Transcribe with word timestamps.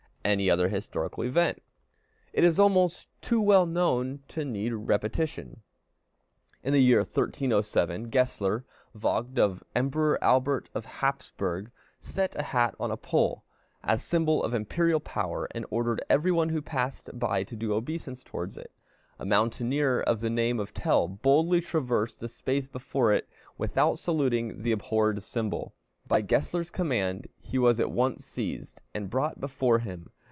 any 0.23 0.51
other 0.51 0.67
historical 0.69 1.23
event. 1.23 1.59
It 2.31 2.43
is 2.43 2.59
almost 2.59 3.09
too 3.23 3.41
well 3.41 3.65
known 3.65 4.21
to 4.27 4.45
need 4.45 4.71
repetition. 4.71 5.61
In 6.63 6.73
the 6.73 6.81
year 6.81 6.99
1307, 6.99 8.09
Gessler, 8.11 8.63
Vogt 8.93 9.39
of 9.39 9.59
the 9.61 9.65
Emperor 9.75 10.23
Albert 10.23 10.69
of 10.75 10.85
Hapsburg, 10.85 11.71
set 11.99 12.35
a 12.39 12.43
hat 12.43 12.75
on 12.79 12.91
a 12.91 12.97
pole, 12.97 13.43
as 13.83 14.03
symbol 14.03 14.43
of 14.43 14.53
imperial 14.53 14.99
power, 14.99 15.47
and 15.55 15.65
ordered 15.71 16.03
every 16.07 16.31
one 16.31 16.49
who 16.49 16.61
passed 16.61 17.09
by 17.17 17.41
to 17.41 17.55
do 17.55 17.73
obeisance 17.73 18.23
towards 18.23 18.57
it. 18.59 18.71
A 19.17 19.25
mountaineer 19.25 20.01
of 20.01 20.19
the 20.19 20.29
name 20.29 20.59
of 20.59 20.71
Tell 20.71 21.07
boldly 21.07 21.61
traversed 21.61 22.19
the 22.19 22.29
space 22.29 22.67
before 22.67 23.11
it 23.11 23.27
without 23.57 23.97
saluting 23.97 24.61
the 24.61 24.71
abhorred 24.71 25.23
symbol. 25.23 25.73
By 26.07 26.21
Gessler's 26.21 26.69
command 26.71 27.29
he 27.39 27.57
was 27.57 27.79
at 27.79 27.89
once 27.91 28.25
seized 28.25 28.81
and 28.93 29.09
brought 29.09 29.39
before 29.39 29.79
him. 29.79 30.09